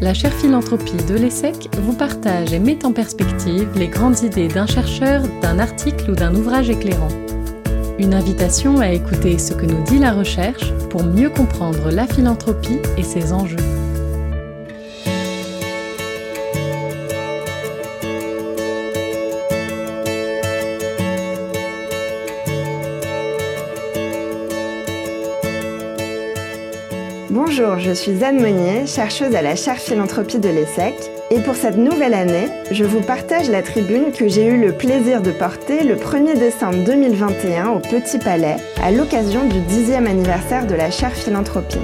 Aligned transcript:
la 0.00 0.12
chaire 0.12 0.32
philanthropie 0.32 1.02
de 1.08 1.14
l'ESSEC 1.14 1.68
vous 1.80 1.94
partage 1.94 2.52
et 2.52 2.58
met 2.58 2.84
en 2.84 2.92
perspective 2.92 3.68
les 3.76 3.88
grandes 3.88 4.20
idées 4.22 4.48
d'un 4.48 4.66
chercheur, 4.66 5.22
d'un 5.40 5.58
article 5.58 6.10
ou 6.10 6.14
d'un 6.14 6.34
ouvrage 6.34 6.68
éclairant. 6.68 7.08
Une 7.98 8.12
invitation 8.12 8.80
à 8.80 8.90
écouter 8.90 9.38
ce 9.38 9.54
que 9.54 9.64
nous 9.64 9.82
dit 9.84 9.98
la 9.98 10.12
recherche 10.12 10.70
pour 10.90 11.02
mieux 11.02 11.30
comprendre 11.30 11.90
la 11.90 12.06
philanthropie 12.06 12.78
et 12.98 13.02
ses 13.02 13.32
enjeux. 13.32 13.56
Bonjour, 27.58 27.78
je 27.78 27.92
suis 27.92 28.22
Anne 28.22 28.42
Monnier, 28.42 28.86
chercheuse 28.86 29.34
à 29.34 29.40
la 29.40 29.56
chaire 29.56 29.78
philanthropie 29.78 30.38
de 30.38 30.50
l'ESSEC. 30.50 30.94
Et 31.30 31.40
pour 31.40 31.54
cette 31.54 31.78
nouvelle 31.78 32.12
année, 32.12 32.48
je 32.70 32.84
vous 32.84 33.00
partage 33.00 33.48
la 33.48 33.62
tribune 33.62 34.12
que 34.12 34.28
j'ai 34.28 34.46
eu 34.46 34.60
le 34.60 34.72
plaisir 34.72 35.22
de 35.22 35.30
porter 35.30 35.82
le 35.82 35.94
1er 35.94 36.38
décembre 36.38 36.84
2021 36.84 37.68
au 37.70 37.78
Petit 37.78 38.18
Palais, 38.18 38.56
à 38.82 38.90
l'occasion 38.90 39.48
du 39.48 39.60
10e 39.60 40.06
anniversaire 40.06 40.66
de 40.66 40.74
la 40.74 40.90
chaire 40.90 41.14
philanthropie. 41.14 41.78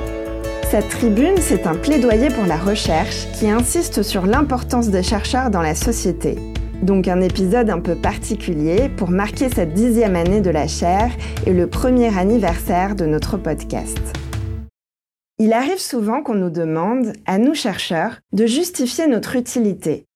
Cette 0.71 0.91
tribune, 0.91 1.39
c'est 1.39 1.67
un 1.67 1.75
plaidoyer 1.75 2.29
pour 2.29 2.45
la 2.45 2.59
recherche 2.59 3.27
qui 3.39 3.49
insiste 3.49 4.03
sur 4.03 4.27
l'importance 4.27 4.91
des 4.91 5.03
chercheurs 5.03 5.49
dans 5.49 5.63
la 5.63 5.75
société. 5.75 6.37
Donc 6.83 7.09
un 7.09 7.23
épisode 7.23 7.71
un 7.71 7.81
peu 7.81 7.95
particulier 7.95 8.91
pour 8.95 9.09
marquer 9.11 9.49
cette 9.49 9.73
dixième 9.73 10.17
année 10.17 10.43
de 10.43 10.51
la 10.51 10.67
chaire 10.67 11.13
et 11.47 11.53
le 11.55 11.67
premier 11.67 12.15
anniversaire 12.19 12.95
de 12.95 13.07
notre 13.07 13.39
podcast. 13.39 14.22
Il 15.45 15.53
arrive 15.53 15.81
souvent 15.81 16.23
qu'on 16.23 16.37
nous 16.37 16.51
demande, 16.51 17.15
à 17.27 17.37
nous 17.37 17.53
chercheurs, 17.53 18.21
de 18.33 18.47
justifier 18.47 19.09
notre 19.09 19.35
utilité. 19.35 20.07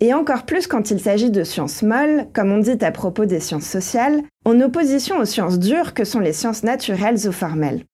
Et 0.00 0.14
encore 0.14 0.46
plus 0.46 0.66
quand 0.66 0.90
il 0.90 0.98
s'agit 0.98 1.30
de 1.30 1.44
sciences 1.44 1.82
molles, 1.82 2.28
comme 2.32 2.50
on 2.50 2.56
dit 2.56 2.82
à 2.82 2.90
propos 2.90 3.26
des 3.26 3.40
sciences 3.40 3.66
sociales, 3.66 4.22
en 4.46 4.58
opposition 4.62 5.18
aux 5.18 5.26
sciences 5.26 5.58
dures 5.58 5.92
que 5.92 6.04
sont 6.04 6.18
les 6.18 6.32
sciences 6.32 6.62
naturelles 6.62 7.28
ou 7.28 7.32
formelles. 7.32 7.84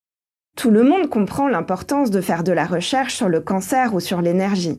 Tout 0.57 0.71
le 0.71 0.85
monde 0.85 1.09
comprend 1.09 1.49
l'importance 1.49 2.13
de 2.13 2.21
faire 2.21 2.45
de 2.45 2.53
la 2.53 2.67
recherche 2.67 3.17
sur 3.17 3.29
le 3.29 3.41
cancer 3.41 3.93
ou 3.93 3.99
sur 3.99 4.23
l'énergie. 4.23 4.79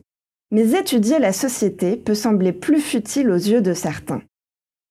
Mais 0.50 0.70
étudier 0.70 1.18
la 1.18 1.34
société 1.34 1.98
peut 1.98 2.14
sembler 2.14 2.54
plus 2.54 2.80
futile 2.80 3.28
aux 3.28 3.34
yeux 3.34 3.60
de 3.60 3.74
certains. 3.74 4.22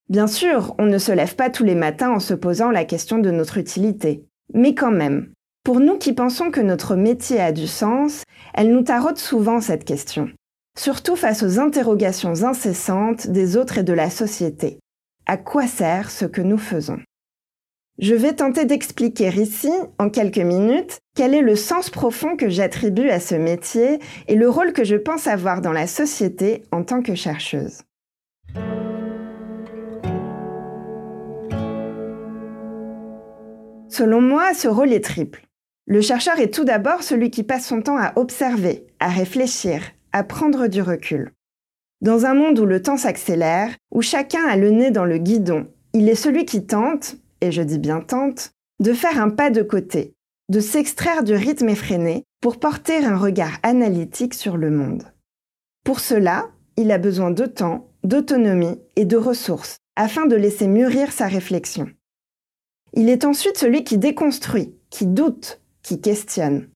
Bien 0.08 0.28
sûr, 0.28 0.76
on 0.78 0.86
ne 0.86 1.00
se 1.00 1.12
lève 1.12 1.34
pas 1.34 1.50
tous 1.50 1.64
les 1.64 1.74
matins 1.74 2.12
en 2.12 2.20
se 2.20 2.36
posant 2.36 2.70
la 2.70 2.86
question 2.86 3.18
de 3.18 3.32
notre 3.32 3.58
utilité. 3.58 4.24
Mais 4.54 4.76
quand 4.76 4.92
même, 4.92 5.32
pour 5.68 5.82
nous 5.82 5.98
qui 5.98 6.14
pensons 6.14 6.50
que 6.50 6.62
notre 6.62 6.96
métier 6.96 7.42
a 7.42 7.52
du 7.52 7.68
sens, 7.68 8.24
elle 8.54 8.72
nous 8.72 8.84
taraude 8.84 9.18
souvent 9.18 9.60
cette 9.60 9.84
question, 9.84 10.30
surtout 10.80 11.18
face 11.18 11.44
aux 11.44 11.60
interrogations 11.60 12.46
incessantes 12.46 13.28
des 13.28 13.58
autres 13.58 13.80
et 13.80 13.84
de 13.84 13.92
la 13.92 14.10
société. 14.10 14.80
À 15.26 15.36
quoi 15.36 15.68
sert 15.68 16.10
ce 16.10 16.24
que 16.24 16.40
nous 16.40 16.58
faisons? 16.58 17.00
Je 18.00 18.16
vais 18.16 18.32
tenter 18.32 18.64
d'expliquer 18.64 19.28
ici, 19.28 19.70
en 20.00 20.10
quelques 20.10 20.38
minutes, 20.38 21.00
quel 21.18 21.34
est 21.34 21.42
le 21.42 21.58
sens 21.58 21.90
profond 21.90 22.38
que 22.38 22.48
j'attribue 22.48 23.10
à 23.10 23.20
ce 23.20 23.36
métier 23.36 24.00
et 24.30 24.36
le 24.36 24.50
rôle 24.50 24.72
que 24.72 24.86
je 24.86 24.96
pense 24.96 25.28
avoir 25.28 25.60
dans 25.60 25.74
la 25.74 25.86
société 25.86 26.64
en 26.72 26.86
tant 26.86 27.02
que 27.02 27.14
chercheuse. 27.14 27.82
Selon 33.90 34.22
moi, 34.22 34.54
ce 34.54 34.70
rôle 34.70 34.94
est 34.94 35.04
triple. 35.04 35.47
Le 35.90 36.02
chercheur 36.02 36.38
est 36.42 36.54
tout 36.54 36.66
d'abord 36.66 37.02
celui 37.02 37.32
qui 37.32 37.44
passe 37.44 37.66
son 37.66 37.82
temps 37.82 37.98
à 37.98 38.12
observer, 38.18 38.86
à 39.00 39.08
réfléchir, 39.08 39.82
à 40.12 40.26
prendre 40.26 40.68
du 40.68 40.82
recul. 40.82 41.32
Dans 42.02 42.26
un 42.26 42.34
monde 42.34 42.60
où 42.60 42.66
le 42.66 42.82
temps 42.82 42.98
s'accélère, 42.98 43.74
où 43.92 44.02
chacun 44.02 44.46
a 44.46 44.58
le 44.58 44.70
nez 44.70 44.92
dans 44.92 45.06
le 45.06 45.18
guidon, 45.18 45.68
il 45.94 46.10
est 46.10 46.16
celui 46.16 46.44
qui 46.46 46.66
tente, 46.66 47.16
et 47.40 47.54
je 47.54 47.62
dis 47.62 47.80
bien 47.80 48.02
tente, 48.02 48.52
de 48.82 48.92
faire 48.92 49.22
un 49.22 49.30
pas 49.30 49.50
de 49.50 49.62
côté, 49.62 50.14
de 50.50 50.60
s'extraire 50.60 51.24
du 51.24 51.34
rythme 51.34 51.70
effréné 51.70 52.26
pour 52.42 52.60
porter 52.60 52.98
un 53.06 53.16
regard 53.16 53.58
analytique 53.64 54.34
sur 54.34 54.58
le 54.58 54.70
monde. 54.70 55.14
Pour 55.86 56.02
cela, 56.02 56.50
il 56.76 56.92
a 56.92 56.98
besoin 56.98 57.32
de 57.32 57.46
temps, 57.46 57.90
d'autonomie 58.04 58.78
et 58.98 59.06
de 59.06 59.16
ressources 59.18 59.78
afin 59.96 60.26
de 60.26 60.36
laisser 60.36 60.68
mûrir 60.68 61.14
sa 61.14 61.28
réflexion. 61.28 61.90
Il 62.94 63.08
est 63.08 63.24
ensuite 63.24 63.58
celui 63.58 63.86
qui 63.86 63.98
déconstruit, 63.98 64.76
qui 64.90 65.06
doute, 65.06 65.62
qui 65.88 66.02
questionne. 66.02 66.68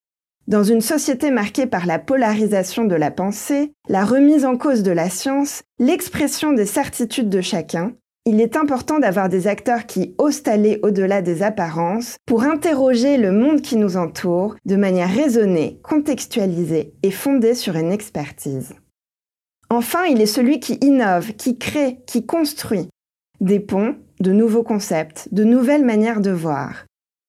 Dans 0.48 0.64
une 0.64 0.82
société 0.82 1.32
marquée 1.32 1.66
par 1.66 1.86
la 1.86 2.00
polarisation 2.00 2.86
de 2.86 2.96
la 2.96 3.12
pensée, 3.12 3.74
la 3.90 4.06
remise 4.06 4.46
en 4.46 4.58
cause 4.58 4.84
de 4.84 4.92
la 4.92 5.10
science, 5.10 5.64
l'expression 5.80 6.54
des 6.54 6.66
certitudes 6.66 7.30
de 7.30 7.42
chacun, 7.42 7.94
il 8.26 8.40
est 8.40 8.56
important 8.56 9.00
d'avoir 9.00 9.28
des 9.28 9.48
acteurs 9.48 9.86
qui 9.86 10.16
osent 10.18 10.44
aller 10.46 10.80
au-delà 10.84 11.22
des 11.22 11.44
apparences 11.44 12.16
pour 12.26 12.44
interroger 12.44 13.18
le 13.18 13.34
monde 13.34 13.62
qui 13.62 13.76
nous 13.76 13.98
entoure 13.98 14.56
de 14.66 14.76
manière 14.78 15.14
raisonnée, 15.14 15.80
contextualisée 15.84 16.94
et 17.04 17.12
fondée 17.12 17.56
sur 17.56 17.76
une 17.76 17.92
expertise. 17.92 18.76
Enfin, 19.70 20.06
il 20.06 20.22
est 20.22 20.26
celui 20.26 20.60
qui 20.60 20.76
innove, 20.82 21.34
qui 21.34 21.58
crée, 21.58 22.00
qui 22.08 22.26
construit 22.26 22.88
des 23.42 23.60
ponts, 23.60 23.96
de 24.22 24.32
nouveaux 24.32 24.64
concepts, 24.64 25.28
de 25.32 25.44
nouvelles 25.44 25.86
manières 25.86 26.22
de 26.22 26.32
voir, 26.32 26.86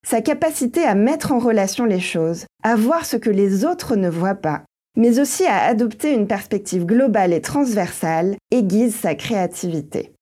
sa 0.06 0.20
capacité 0.20 0.84
à 0.84 0.94
mettre 0.94 1.32
en 1.32 1.38
relation 1.38 1.84
les 1.84 2.00
choses, 2.00 2.46
à 2.62 2.76
voir 2.76 3.06
ce 3.06 3.16
que 3.16 3.30
les 3.30 3.64
autres 3.64 3.96
ne 3.96 4.08
voient 4.08 4.34
pas, 4.34 4.62
mais 4.96 5.20
aussi 5.20 5.44
à 5.46 5.62
adopter 5.62 6.12
une 6.12 6.26
perspective 6.26 6.84
globale 6.84 7.32
et 7.32 7.40
transversale 7.40 8.36
aiguise 8.50 8.94
sa 8.94 9.14
créativité. 9.14 10.12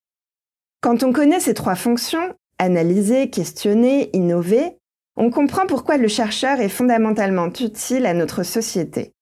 Quand 0.80 1.02
on 1.02 1.12
connaît 1.12 1.40
ces 1.40 1.54
trois 1.54 1.74
fonctions, 1.74 2.34
analyser, 2.58 3.30
questionner, 3.30 4.10
innover, 4.14 4.76
on 5.16 5.30
comprend 5.30 5.66
pourquoi 5.66 5.96
le 5.96 6.08
chercheur 6.08 6.60
est 6.60 6.68
fondamentalement 6.68 7.48
utile 7.48 8.06
à 8.06 8.14
notre 8.14 8.42
société. 8.42 9.12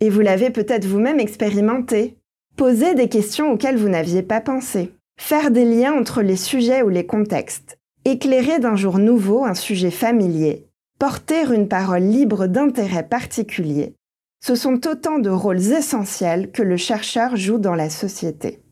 Et 0.00 0.10
vous 0.10 0.20
l'avez 0.20 0.50
peut-être 0.50 0.86
vous-même 0.86 1.20
expérimenté. 1.20 2.16
Poser 2.56 2.94
des 2.94 3.08
questions 3.08 3.52
auxquelles 3.52 3.76
vous 3.76 3.88
n'aviez 3.88 4.22
pas 4.22 4.40
pensé. 4.40 4.92
Faire 5.18 5.50
des 5.50 5.64
liens 5.64 5.94
entre 5.94 6.22
les 6.22 6.36
sujets 6.36 6.82
ou 6.82 6.88
les 6.88 7.06
contextes 7.06 7.78
éclairer 8.10 8.60
d'un 8.60 8.76
jour 8.76 8.98
nouveau 8.98 9.44
un 9.44 9.54
sujet 9.54 9.90
familier, 9.90 10.68
porter 10.98 11.52
une 11.52 11.68
parole 11.68 12.04
libre 12.04 12.46
d'intérêt 12.46 13.06
particulier, 13.06 13.94
ce 14.40 14.54
sont 14.54 14.86
autant 14.86 15.18
de 15.18 15.30
rôles 15.30 15.72
essentiels 15.72 16.52
que 16.52 16.62
le 16.62 16.76
chercheur 16.76 17.36
joue 17.36 17.58
dans 17.58 17.74
la 17.74 17.90
société. 17.90 18.62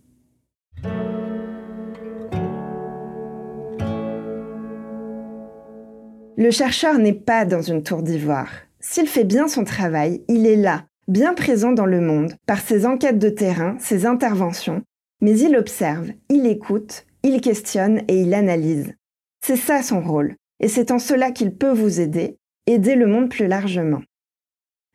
Le 6.37 6.51
chercheur 6.51 6.99
n'est 6.99 7.13
pas 7.13 7.45
dans 7.45 7.63
une 7.63 7.83
tour 7.83 8.03
d'ivoire. 8.03 8.51
S'il 8.79 9.07
fait 9.07 9.25
bien 9.25 9.49
son 9.49 9.65
travail, 9.65 10.23
il 10.29 10.47
est 10.47 10.57
là, 10.57 10.85
bien 11.09 11.35
présent 11.35 11.73
dans 11.73 11.87
le 11.87 12.01
monde, 12.01 12.35
par 12.47 12.61
ses 12.61 12.87
enquêtes 12.87 13.19
de 13.19 13.31
terrain, 13.31 13.77
ses 13.79 14.07
interventions, 14.07 14.83
mais 15.21 15.39
il 15.39 15.57
observe, 15.57 16.11
il 16.29 16.47
écoute, 16.47 17.07
il 17.23 17.41
questionne 17.41 18.03
et 18.09 18.21
il 18.21 18.35
analyse. 18.35 18.95
C'est 19.47 19.57
ça 19.57 19.83
son 19.83 20.01
rôle, 20.01 20.37
et 20.59 20.69
c'est 20.69 20.91
en 20.91 20.99
cela 20.99 21.31
qu'il 21.31 21.55
peut 21.55 21.71
vous 21.71 22.01
aider, 22.01 22.39
aider 22.67 22.95
le 22.95 23.07
monde 23.07 23.29
plus 23.29 23.47
largement. 23.47 24.01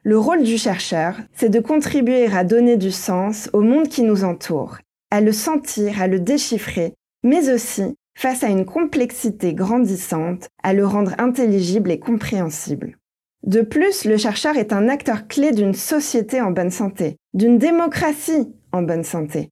Le 0.01 0.17
rôle 0.17 0.41
du 0.41 0.57
chercheur, 0.57 1.19
c'est 1.33 1.49
de 1.49 1.59
contribuer 1.59 2.25
à 2.25 2.43
donner 2.43 2.75
du 2.75 2.89
sens 2.89 3.51
au 3.53 3.61
monde 3.61 3.89
qui 3.89 4.01
nous 4.01 4.23
entoure, 4.23 4.79
à 5.11 5.21
le 5.21 5.33
sentir, 5.33 6.01
à 6.01 6.07
le 6.07 6.19
déchiffrer, 6.19 6.95
mais 7.23 7.51
aussi, 7.53 7.93
face 8.17 8.43
à 8.43 8.47
une 8.47 8.65
complexité 8.65 9.53
grandissante, 9.53 10.47
à 10.63 10.73
le 10.73 10.83
rendre 10.83 11.13
intelligible 11.19 11.91
et 11.91 11.99
compréhensible. 11.99 12.97
De 13.43 13.61
plus, 13.61 14.03
le 14.05 14.17
chercheur 14.17 14.57
est 14.57 14.73
un 14.73 14.89
acteur 14.89 15.27
clé 15.27 15.51
d'une 15.51 15.75
société 15.75 16.41
en 16.41 16.49
bonne 16.49 16.71
santé, 16.71 17.17
d'une 17.35 17.59
démocratie 17.59 18.51
en 18.71 18.81
bonne 18.81 19.03
santé. 19.03 19.51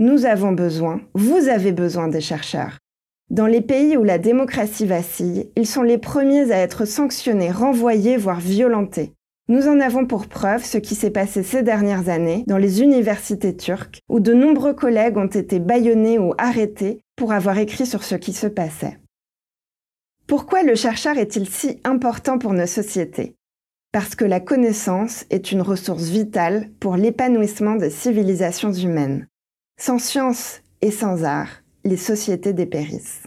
Nous 0.00 0.26
avons 0.26 0.50
besoin, 0.50 1.02
vous 1.14 1.46
avez 1.46 1.70
besoin 1.70 2.08
des 2.08 2.20
chercheurs. 2.20 2.80
Dans 3.30 3.46
les 3.46 3.62
pays 3.62 3.96
où 3.96 4.04
la 4.04 4.18
démocratie 4.18 4.86
vacille, 4.86 5.50
ils 5.56 5.66
sont 5.66 5.82
les 5.82 5.98
premiers 5.98 6.52
à 6.52 6.58
être 6.58 6.84
sanctionnés, 6.84 7.50
renvoyés, 7.50 8.16
voire 8.16 8.40
violentés. 8.40 9.12
Nous 9.48 9.66
en 9.66 9.80
avons 9.80 10.06
pour 10.06 10.26
preuve 10.26 10.64
ce 10.64 10.78
qui 10.78 10.94
s'est 10.94 11.10
passé 11.10 11.42
ces 11.42 11.62
dernières 11.62 12.08
années 12.08 12.44
dans 12.46 12.58
les 12.58 12.82
universités 12.82 13.56
turques, 13.56 14.00
où 14.08 14.20
de 14.20 14.32
nombreux 14.32 14.74
collègues 14.74 15.16
ont 15.16 15.26
été 15.26 15.58
bâillonnés 15.58 16.18
ou 16.18 16.32
arrêtés 16.38 17.00
pour 17.16 17.32
avoir 17.32 17.58
écrit 17.58 17.86
sur 17.86 18.04
ce 18.04 18.14
qui 18.14 18.32
se 18.32 18.46
passait. 18.46 18.98
Pourquoi 20.26 20.62
le 20.62 20.74
chercheur 20.74 21.18
est-il 21.18 21.48
si 21.48 21.80
important 21.84 22.38
pour 22.38 22.52
nos 22.52 22.66
sociétés? 22.66 23.36
Parce 23.92 24.14
que 24.14 24.24
la 24.24 24.40
connaissance 24.40 25.24
est 25.30 25.52
une 25.52 25.62
ressource 25.62 26.04
vitale 26.04 26.70
pour 26.80 26.96
l'épanouissement 26.96 27.76
des 27.76 27.90
civilisations 27.90 28.72
humaines. 28.72 29.28
Sans 29.78 29.98
science 29.98 30.62
et 30.80 30.90
sans 30.90 31.24
art, 31.24 31.63
les 31.84 31.96
sociétés 31.98 32.52
dépérissent. 32.52 33.24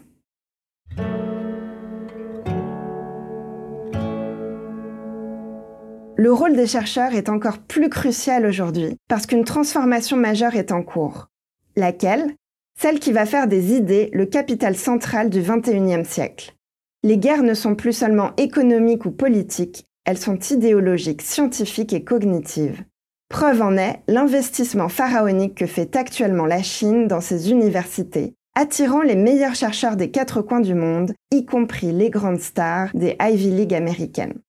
Le 6.20 6.34
rôle 6.34 6.56
des 6.56 6.66
chercheurs 6.66 7.14
est 7.14 7.30
encore 7.30 7.60
plus 7.60 7.90
crucial 7.90 8.48
aujourd'hui 8.48 8.98
parce 9.08 9.28
qu'une 9.28 9.44
transformation 9.44 10.18
majeure 10.18 10.56
est 10.56 10.72
en 10.72 10.82
cours. 10.82 11.28
Laquelle? 11.76 12.34
Celle 12.80 13.00
qui 13.00 13.12
va 13.12 13.28
faire 13.28 13.48
des 13.48 13.76
idées 13.76 14.10
le 14.14 14.26
capital 14.26 14.76
central 14.76 15.30
du 15.30 15.42
XXIe 15.42 16.06
siècle. 16.06 16.56
Les 17.04 17.20
guerres 17.20 17.44
ne 17.44 17.54
sont 17.54 17.76
plus 17.76 17.94
seulement 17.94 18.32
économiques 18.38 19.06
ou 19.06 19.12
politiques, 19.12 19.86
elles 20.06 20.18
sont 20.18 20.40
idéologiques, 20.40 21.22
scientifiques 21.22 21.94
et 21.94 22.04
cognitives. 22.04 22.84
Preuve 23.30 23.62
en 23.62 23.78
est 23.78 24.02
l'investissement 24.08 24.90
pharaonique 24.90 25.56
que 25.56 25.68
fait 25.68 25.96
actuellement 25.96 26.46
la 26.46 26.64
Chine 26.64 27.08
dans 27.08 27.22
ses 27.22 27.52
universités, 27.52 28.34
attirant 28.58 29.04
les 29.04 29.16
meilleurs 29.16 29.54
chercheurs 29.54 29.98
des 29.98 30.10
quatre 30.10 30.42
coins 30.42 30.62
du 30.62 30.74
monde, 30.74 31.14
y 31.32 31.46
compris 31.46 31.92
les 31.92 32.10
grandes 32.10 32.40
stars 32.40 32.90
des 32.96 33.16
Ivy 33.22 33.52
League 33.52 33.76
américaines. 33.76 34.40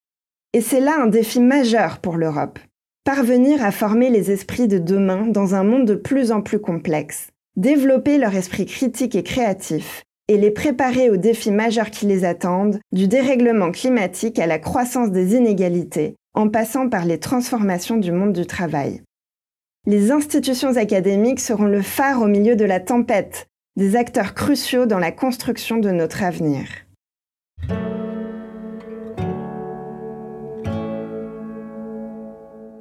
Et 0.54 0.62
c'est 0.62 0.80
là 0.80 0.96
un 0.98 1.08
défi 1.08 1.40
majeur 1.40 1.98
pour 1.98 2.16
l'Europe. 2.16 2.58
Parvenir 3.04 3.62
à 3.62 3.70
former 3.70 4.08
les 4.08 4.30
esprits 4.30 4.66
de 4.66 4.78
demain 4.78 5.26
dans 5.26 5.54
un 5.54 5.62
monde 5.62 5.84
de 5.84 5.94
plus 5.94 6.32
en 6.32 6.40
plus 6.40 6.58
complexe, 6.58 7.28
développer 7.56 8.16
leur 8.16 8.34
esprit 8.34 8.64
critique 8.64 9.14
et 9.14 9.22
créatif, 9.22 10.04
et 10.28 10.38
les 10.38 10.52
préparer 10.52 11.10
aux 11.10 11.18
défis 11.18 11.50
majeurs 11.50 11.90
qui 11.90 12.06
les 12.06 12.24
attendent, 12.24 12.80
du 12.92 13.08
dérèglement 13.08 13.72
climatique 13.72 14.38
à 14.38 14.46
la 14.46 14.58
croissance 14.58 15.10
des 15.10 15.34
inégalités, 15.34 16.14
en 16.32 16.48
passant 16.48 16.88
par 16.88 17.04
les 17.04 17.20
transformations 17.20 17.98
du 17.98 18.12
monde 18.12 18.32
du 18.32 18.46
travail. 18.46 19.02
Les 19.84 20.12
institutions 20.12 20.76
académiques 20.76 21.40
seront 21.40 21.66
le 21.66 21.82
phare 21.82 22.22
au 22.22 22.26
milieu 22.26 22.56
de 22.56 22.64
la 22.64 22.80
tempête, 22.80 23.47
des 23.78 23.94
acteurs 23.94 24.34
cruciaux 24.34 24.86
dans 24.86 24.98
la 24.98 25.12
construction 25.12 25.78
de 25.78 25.90
notre 25.92 26.24
avenir. 26.24 26.66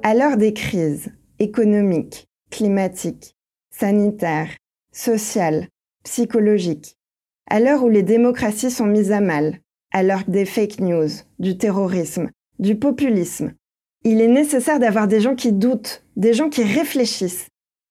À 0.02 0.14
l'heure 0.14 0.36
des 0.36 0.52
crises 0.52 1.12
économiques, 1.38 2.26
climatiques, 2.50 3.36
sanitaires, 3.70 4.50
sociales, 4.90 5.68
psychologiques, 6.02 6.96
à 7.48 7.60
l'heure 7.60 7.84
où 7.84 7.88
les 7.88 8.02
démocraties 8.02 8.72
sont 8.72 8.86
mises 8.86 9.12
à 9.12 9.20
mal, 9.20 9.60
à 9.92 10.02
l'heure 10.02 10.24
des 10.26 10.46
fake 10.46 10.80
news, 10.80 11.10
du 11.38 11.56
terrorisme, 11.58 12.28
du 12.58 12.74
populisme, 12.74 13.52
il 14.02 14.20
est 14.20 14.26
nécessaire 14.26 14.80
d'avoir 14.80 15.06
des 15.06 15.20
gens 15.20 15.36
qui 15.36 15.52
doutent, 15.52 16.04
des 16.16 16.34
gens 16.34 16.48
qui 16.48 16.64
réfléchissent, 16.64 17.46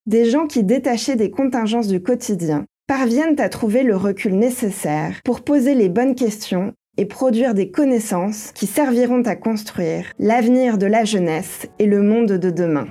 des 0.07 0.25
gens 0.29 0.45
qui, 0.45 0.65
détachés 0.65 1.15
des 1.15 1.31
contingences 1.31 1.87
du 1.87 2.03
quotidien, 2.03 2.65
parviennent 2.87 3.39
à 3.39 3.49
trouver 3.49 3.83
le 3.83 3.97
recul 3.97 4.35
nécessaire 4.37 5.19
pour 5.25 5.41
poser 5.41 5.75
les 5.75 5.89
bonnes 5.89 6.15
questions 6.15 6.73
et 6.95 7.05
produire 7.05 7.53
des 7.53 7.69
connaissances 7.69 8.51
qui 8.53 8.65
serviront 8.65 9.21
à 9.23 9.35
construire 9.35 10.05
l'avenir 10.19 10.77
de 10.77 10.87
la 10.87 11.03
jeunesse 11.03 11.67
et 11.79 11.85
le 11.85 12.01
monde 12.01 12.31
de 12.31 12.49
demain. 12.49 12.87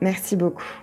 Merci 0.00 0.36
beaucoup. 0.36 0.82